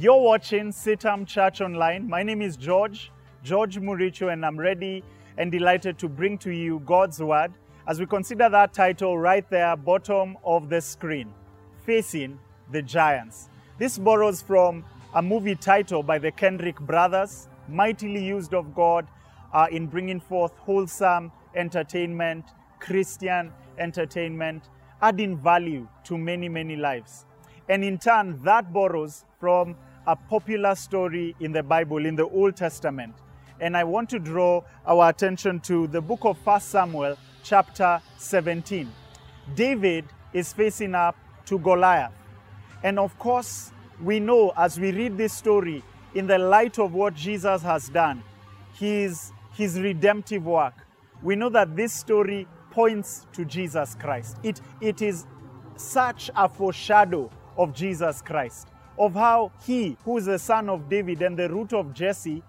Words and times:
You're 0.00 0.22
watching 0.22 0.72
CITAM 0.72 1.26
Church 1.26 1.60
Online. 1.60 2.08
My 2.08 2.22
name 2.22 2.40
is 2.40 2.56
George, 2.56 3.12
George 3.44 3.78
Muricho, 3.78 4.32
and 4.32 4.46
I'm 4.46 4.58
ready 4.58 5.04
and 5.36 5.52
delighted 5.52 5.98
to 5.98 6.08
bring 6.08 6.38
to 6.38 6.50
you 6.50 6.80
God's 6.86 7.20
Word 7.20 7.52
as 7.86 8.00
we 8.00 8.06
consider 8.06 8.48
that 8.48 8.72
title 8.72 9.18
right 9.18 9.46
there, 9.50 9.76
bottom 9.76 10.38
of 10.42 10.70
the 10.70 10.80
screen 10.80 11.34
Facing 11.84 12.38
the 12.72 12.80
Giants. 12.80 13.50
This 13.76 13.98
borrows 13.98 14.40
from 14.40 14.86
a 15.12 15.20
movie 15.20 15.54
title 15.54 16.02
by 16.02 16.18
the 16.18 16.32
Kendrick 16.32 16.80
brothers, 16.80 17.48
mightily 17.68 18.24
used 18.24 18.54
of 18.54 18.74
God 18.74 19.06
uh, 19.52 19.66
in 19.70 19.86
bringing 19.86 20.18
forth 20.18 20.56
wholesome 20.56 21.30
entertainment, 21.54 22.46
Christian 22.78 23.52
entertainment, 23.76 24.70
adding 25.02 25.36
value 25.36 25.86
to 26.04 26.16
many, 26.16 26.48
many 26.48 26.76
lives. 26.76 27.26
And 27.68 27.84
in 27.84 27.98
turn, 27.98 28.42
that 28.44 28.72
borrows 28.72 29.26
from 29.38 29.76
a 30.06 30.16
popular 30.16 30.74
story 30.74 31.34
in 31.40 31.52
the 31.52 31.62
Bible, 31.62 32.06
in 32.06 32.16
the 32.16 32.26
Old 32.26 32.56
Testament. 32.56 33.14
And 33.60 33.76
I 33.76 33.84
want 33.84 34.08
to 34.10 34.18
draw 34.18 34.62
our 34.86 35.10
attention 35.10 35.60
to 35.60 35.86
the 35.86 36.00
book 36.00 36.20
of 36.24 36.38
1 36.44 36.60
Samuel, 36.60 37.16
chapter 37.42 38.00
17. 38.18 38.90
David 39.54 40.06
is 40.32 40.52
facing 40.52 40.94
up 40.94 41.16
to 41.46 41.58
Goliath. 41.58 42.12
And 42.82 42.98
of 42.98 43.18
course, 43.18 43.72
we 44.02 44.20
know 44.20 44.52
as 44.56 44.80
we 44.80 44.92
read 44.92 45.16
this 45.16 45.32
story 45.32 45.84
in 46.14 46.26
the 46.26 46.38
light 46.38 46.78
of 46.78 46.94
what 46.94 47.14
Jesus 47.14 47.62
has 47.62 47.88
done, 47.88 48.22
his, 48.74 49.32
his 49.52 49.78
redemptive 49.78 50.46
work, 50.46 50.86
we 51.22 51.36
know 51.36 51.50
that 51.50 51.76
this 51.76 51.92
story 51.92 52.46
points 52.70 53.26
to 53.32 53.44
Jesus 53.44 53.94
Christ. 53.94 54.38
It, 54.42 54.60
it 54.80 55.02
is 55.02 55.26
such 55.76 56.30
a 56.34 56.48
foreshadow 56.48 57.30
of 57.56 57.74
Jesus 57.74 58.22
Christ, 58.22 58.68
of 58.98 59.14
how 59.14 59.52
he, 59.64 59.96
who 60.04 60.18
is 60.18 60.26
the 60.26 60.38
son 60.38 60.68
of 60.68 60.88
David 60.88 61.22
and 61.22 61.38
the 61.38 61.48
root 61.48 61.72
of 61.72 61.94
Jesse, 61.94 62.42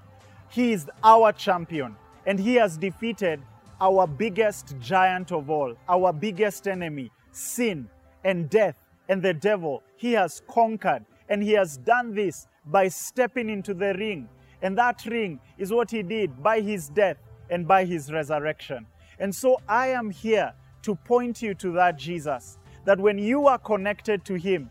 he 0.49 0.73
is 0.73 0.89
our 1.03 1.31
champion. 1.31 1.95
And 2.25 2.39
he 2.39 2.55
has 2.55 2.77
defeated 2.77 3.41
our 3.79 4.05
biggest 4.05 4.75
giant 4.79 5.31
of 5.31 5.49
all, 5.49 5.75
our 5.89 6.13
biggest 6.13 6.67
enemy, 6.67 7.11
sin 7.31 7.89
and 8.23 8.49
death 8.49 8.75
and 9.09 9.21
the 9.21 9.33
devil. 9.33 9.81
He 9.95 10.13
has 10.13 10.41
conquered. 10.47 11.05
And 11.29 11.41
he 11.41 11.53
has 11.53 11.77
done 11.77 12.13
this 12.13 12.47
by 12.65 12.89
stepping 12.89 13.49
into 13.49 13.73
the 13.73 13.93
ring. 13.93 14.27
And 14.61 14.77
that 14.77 15.05
ring 15.05 15.39
is 15.57 15.71
what 15.71 15.89
he 15.89 16.03
did 16.03 16.43
by 16.43 16.59
his 16.59 16.89
death 16.89 17.17
and 17.49 17.67
by 17.67 17.85
his 17.85 18.11
resurrection. 18.11 18.85
And 19.19 19.33
so 19.33 19.61
I 19.67 19.87
am 19.87 20.09
here 20.09 20.53
to 20.83 20.95
point 20.95 21.41
you 21.41 21.53
to 21.55 21.71
that 21.73 21.97
Jesus, 21.97 22.57
that 22.85 22.99
when 22.99 23.17
you 23.17 23.47
are 23.47 23.57
connected 23.57 24.25
to 24.25 24.35
him, 24.35 24.69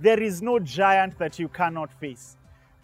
there 0.00 0.22
is 0.22 0.40
no 0.40 0.58
giant 0.58 1.18
that 1.18 1.38
you 1.38 1.48
cannot 1.48 1.92
face. 1.92 2.38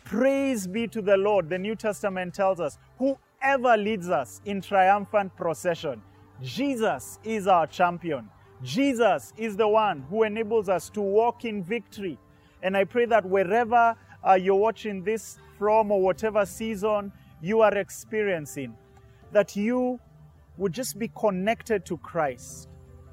Praise 0.04 0.66
be 0.66 0.86
to 0.88 1.00
the 1.00 1.16
Lord. 1.16 1.48
The 1.48 1.58
New 1.58 1.74
Testament 1.74 2.34
tells 2.34 2.60
us, 2.60 2.78
whoever 2.98 3.76
leads 3.76 4.10
us 4.10 4.40
in 4.44 4.60
triumphant 4.60 5.34
procession, 5.34 6.02
Jesus 6.42 7.18
is 7.24 7.46
our 7.46 7.66
champion. 7.66 8.28
Jesus 8.62 9.32
is 9.36 9.56
the 9.56 9.66
one 9.66 10.04
who 10.10 10.22
enables 10.22 10.68
us 10.68 10.90
to 10.90 11.00
walk 11.00 11.44
in 11.44 11.62
victory. 11.62 12.18
And 12.62 12.76
I 12.76 12.84
pray 12.84 13.06
that 13.06 13.24
wherever 13.24 13.96
uh, 14.26 14.34
you're 14.34 14.54
watching 14.54 15.02
this 15.02 15.38
from 15.58 15.90
or 15.90 16.00
whatever 16.00 16.44
season 16.44 17.12
you 17.40 17.62
are 17.62 17.74
experiencing, 17.76 18.74
that 19.32 19.56
you 19.56 19.98
would 20.56 20.72
just 20.72 20.98
be 20.98 21.08
connected 21.08 21.84
to 21.86 21.96
Christ, 21.98 22.68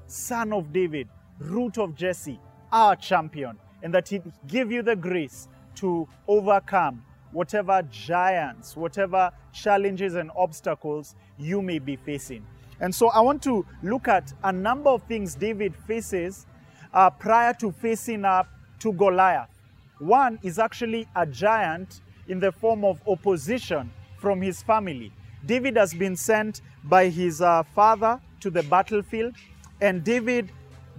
Son 0.06 0.52
of 0.52 0.72
David, 0.72 1.08
root 1.38 1.78
of 1.78 1.94
Jesse, 1.94 2.38
our 2.72 2.96
champion, 2.96 3.58
and 3.84 3.94
that 3.94 4.08
He 4.08 4.20
give 4.48 4.72
you 4.72 4.82
the 4.82 4.96
grace 4.96 5.46
to 5.76 6.08
overcome 6.26 7.04
whatever 7.30 7.82
giants, 7.90 8.76
whatever 8.76 9.30
challenges 9.52 10.14
and 10.14 10.30
obstacles 10.36 11.14
you 11.38 11.62
may 11.62 11.78
be 11.78 11.94
facing. 11.94 12.44
And 12.80 12.92
so 12.92 13.08
I 13.10 13.20
want 13.20 13.42
to 13.44 13.64
look 13.82 14.08
at 14.08 14.32
a 14.42 14.52
number 14.52 14.90
of 14.90 15.02
things 15.04 15.34
David 15.34 15.76
faces 15.76 16.46
uh, 16.92 17.10
prior 17.10 17.52
to 17.54 17.70
facing 17.70 18.24
up 18.24 18.48
to 18.80 18.92
Goliath. 18.92 19.50
One 19.98 20.38
is 20.42 20.58
actually 20.58 21.06
a 21.14 21.26
giant 21.26 22.00
in 22.28 22.40
the 22.40 22.52
form 22.52 22.84
of 22.84 23.00
opposition 23.06 23.92
from 24.18 24.40
his 24.40 24.62
family. 24.62 25.12
David 25.44 25.76
has 25.76 25.92
been 25.92 26.16
sent 26.16 26.62
by 26.84 27.08
his 27.08 27.40
uh, 27.40 27.62
father 27.74 28.20
to 28.40 28.50
the 28.50 28.62
battlefield, 28.64 29.34
and 29.80 30.02
David 30.02 30.50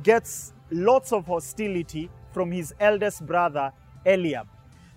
gets 0.03 0.53
lots 0.72 1.12
of 1.12 1.25
hostility 1.25 2.09
from 2.35 2.51
his 2.51 2.73
eldest 2.81 3.25
brother, 3.25 3.72
Eliab. 4.06 4.46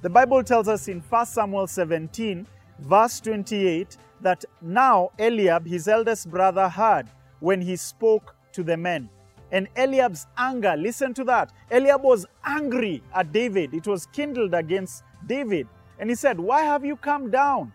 The 0.02 0.10
Bible 0.10 0.42
tells 0.42 0.66
us 0.66 0.88
in 0.88 0.98
1 0.98 1.26
Samuel 1.26 1.68
17, 1.68 2.44
verse 2.80 3.20
28, 3.20 3.96
that 4.22 4.44
now 4.60 5.12
Eliab, 5.20 5.64
his 5.64 5.86
eldest 5.86 6.28
brother, 6.28 6.68
heard 6.68 7.06
when 7.38 7.60
he 7.60 7.76
spoke 7.76 8.34
to 8.50 8.64
the 8.64 8.76
men. 8.76 9.08
And 9.52 9.68
Eliab's 9.76 10.26
anger, 10.36 10.74
listen 10.76 11.14
to 11.14 11.22
that. 11.24 11.52
Eliab 11.70 12.02
was 12.02 12.26
angry 12.44 13.04
at 13.14 13.30
David. 13.30 13.72
It 13.72 13.86
was 13.86 14.06
kindled 14.06 14.52
against 14.52 15.04
David. 15.24 15.68
And 16.00 16.10
he 16.10 16.16
said, 16.16 16.40
Why 16.40 16.62
have 16.62 16.84
you 16.84 16.96
come 16.96 17.30
down? 17.30 17.72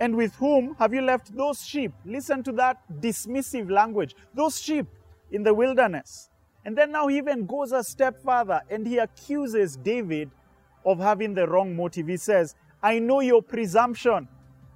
And 0.00 0.16
with 0.16 0.34
whom 0.36 0.74
have 0.78 0.94
you 0.94 1.02
left 1.02 1.36
those 1.36 1.62
sheep? 1.62 1.92
Listen 2.06 2.42
to 2.44 2.52
that 2.52 2.80
dismissive 3.02 3.70
language. 3.70 4.16
Those 4.32 4.58
sheep 4.58 4.86
in 5.30 5.42
the 5.42 5.52
wilderness. 5.52 6.30
And 6.66 6.76
then 6.76 6.90
now 6.90 7.06
he 7.06 7.16
even 7.16 7.46
goes 7.46 7.70
a 7.70 7.84
step 7.84 8.20
further 8.24 8.60
and 8.68 8.84
he 8.84 8.98
accuses 8.98 9.76
David 9.76 10.32
of 10.84 10.98
having 10.98 11.32
the 11.32 11.46
wrong 11.46 11.76
motive. 11.76 12.08
He 12.08 12.16
says, 12.16 12.56
I 12.82 12.98
know 12.98 13.20
your 13.20 13.40
presumption 13.40 14.26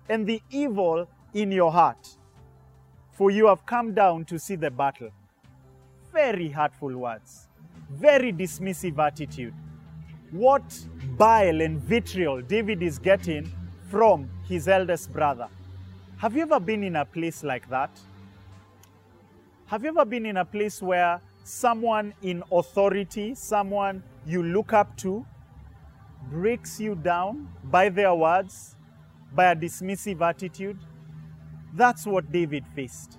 and 0.08 0.24
the 0.24 0.40
evil 0.50 1.08
in 1.34 1.50
your 1.50 1.72
heart, 1.72 2.16
for 3.10 3.32
you 3.32 3.48
have 3.48 3.66
come 3.66 3.92
down 3.92 4.24
to 4.26 4.38
see 4.38 4.54
the 4.54 4.70
battle. 4.70 5.10
Very 6.12 6.48
hurtful 6.48 6.96
words, 6.96 7.48
very 7.90 8.32
dismissive 8.32 8.96
attitude. 8.98 9.54
What 10.30 10.62
bile 11.16 11.60
and 11.60 11.80
vitriol 11.80 12.40
David 12.40 12.84
is 12.84 13.00
getting 13.00 13.50
from 13.88 14.30
his 14.48 14.68
eldest 14.68 15.12
brother. 15.12 15.48
Have 16.18 16.36
you 16.36 16.42
ever 16.42 16.60
been 16.60 16.84
in 16.84 16.94
a 16.94 17.04
place 17.04 17.42
like 17.42 17.68
that? 17.68 17.90
Have 19.66 19.82
you 19.82 19.88
ever 19.88 20.04
been 20.04 20.24
in 20.24 20.36
a 20.36 20.44
place 20.44 20.80
where 20.80 21.20
someone 21.44 22.14
in 22.22 22.42
authority, 22.52 23.34
someone 23.34 24.02
you 24.26 24.42
look 24.42 24.72
up 24.72 24.96
to, 24.98 25.24
breaks 26.30 26.78
you 26.78 26.94
down 26.94 27.48
by 27.64 27.88
their 27.88 28.14
words, 28.14 28.76
by 29.34 29.52
a 29.52 29.56
dismissive 29.56 30.20
attitude? 30.20 30.78
That's 31.74 32.06
what 32.06 32.30
David 32.30 32.64
faced. 32.74 33.18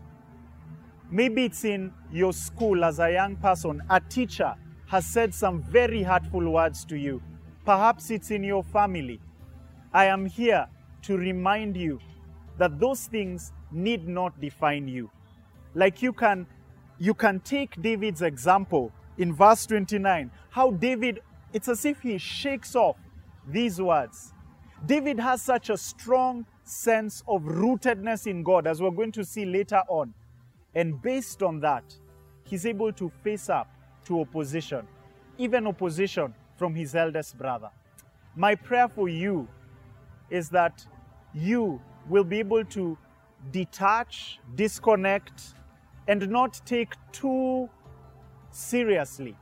Maybe 1.09 1.45
it's 1.45 1.65
in 1.65 1.93
your 2.11 2.33
school 2.33 2.85
as 2.85 2.99
a 2.99 3.11
young 3.11 3.35
person, 3.35 3.81
a 3.89 3.99
teacher 3.99 4.55
has 4.87 5.05
said 5.05 5.33
some 5.33 5.61
very 5.63 6.03
hurtful 6.03 6.49
words 6.49 6.85
to 6.85 6.97
you. 6.97 7.21
Perhaps 7.65 8.11
it's 8.11 8.31
in 8.31 8.43
your 8.43 8.63
family. 8.63 9.19
I 9.93 10.05
am 10.05 10.25
here 10.25 10.67
to 11.03 11.17
remind 11.17 11.75
you 11.77 11.99
that 12.57 12.79
those 12.79 13.07
things 13.07 13.51
need 13.71 14.07
not 14.07 14.39
define 14.39 14.87
you. 14.87 15.09
Like 15.73 16.01
you 16.01 16.13
can 16.13 16.45
you 17.01 17.15
can 17.15 17.39
take 17.39 17.81
David's 17.81 18.21
example 18.21 18.91
in 19.17 19.33
verse 19.33 19.65
29, 19.65 20.29
how 20.51 20.69
David 20.69 21.19
it's 21.51 21.67
as 21.67 21.83
if 21.83 21.99
he 22.01 22.19
shakes 22.19 22.75
off 22.75 22.95
these 23.47 23.81
words. 23.81 24.33
David 24.85 25.19
has 25.19 25.41
such 25.41 25.71
a 25.71 25.77
strong 25.77 26.45
sense 26.63 27.23
of 27.27 27.41
rootedness 27.41 28.27
in 28.27 28.43
God 28.43 28.67
as 28.67 28.79
we're 28.79 28.91
going 28.91 29.11
to 29.13 29.25
see 29.25 29.45
later 29.45 29.81
on. 29.87 30.13
And 30.75 31.01
based 31.01 31.41
on 31.41 31.59
that, 31.61 31.83
he's 32.43 32.67
able 32.67 32.93
to 32.93 33.11
face 33.23 33.49
up 33.49 33.67
to 34.05 34.21
opposition, 34.21 34.87
even 35.39 35.65
opposition 35.65 36.35
from 36.55 36.75
his 36.75 36.93
eldest 36.93 37.35
brother. 37.35 37.71
My 38.35 38.53
prayer 38.53 38.87
for 38.87 39.09
you 39.09 39.47
is 40.29 40.49
that 40.49 40.85
you 41.33 41.81
will 42.07 42.23
be 42.23 42.37
able 42.37 42.63
to 42.65 42.95
detach, 43.51 44.39
disconnect, 44.53 45.55
and 46.07 46.27
not 46.29 46.59
take 46.65 46.93
too 47.11 47.69
seriously 48.51 49.35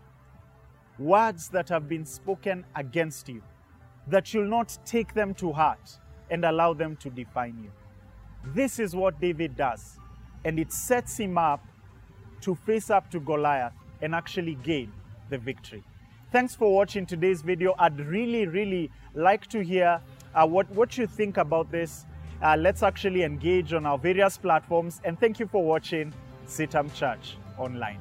words 0.97 1.47
that 1.49 1.69
have 1.69 1.87
been 1.87 2.05
spoken 2.05 2.65
against 2.75 3.29
you, 3.29 3.41
that 4.07 4.33
you'll 4.33 4.49
not 4.49 4.77
take 4.85 5.13
them 5.13 5.33
to 5.33 5.51
heart 5.51 5.97
and 6.29 6.43
allow 6.45 6.73
them 6.73 6.95
to 6.97 7.09
define 7.09 7.57
you. 7.63 7.71
This 8.53 8.79
is 8.79 8.95
what 8.95 9.19
David 9.19 9.55
does, 9.55 9.97
and 10.45 10.59
it 10.59 10.71
sets 10.71 11.17
him 11.17 11.37
up 11.37 11.65
to 12.41 12.55
face 12.55 12.89
up 12.89 13.09
to 13.11 13.19
Goliath 13.19 13.73
and 14.01 14.13
actually 14.13 14.55
gain 14.55 14.91
the 15.29 15.37
victory. 15.37 15.83
Thanks 16.31 16.55
for 16.55 16.73
watching 16.73 17.05
today's 17.05 17.41
video. 17.41 17.73
I'd 17.79 17.99
really, 17.99 18.45
really 18.45 18.91
like 19.15 19.47
to 19.47 19.63
hear 19.63 19.99
uh, 20.35 20.45
what, 20.45 20.69
what 20.71 20.97
you 20.97 21.07
think 21.07 21.37
about 21.37 21.71
this. 21.71 22.05
Uh, 22.41 22.55
let's 22.57 22.83
actually 22.83 23.23
engage 23.23 23.73
on 23.73 23.85
our 23.85 23.97
various 23.97 24.37
platforms. 24.37 25.01
And 25.03 25.19
thank 25.19 25.39
you 25.39 25.47
for 25.47 25.63
watching 25.63 26.13
CITAM 26.49 26.89
Church 26.95 27.37
online. 27.59 27.99